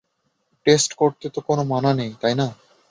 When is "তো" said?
1.35-1.39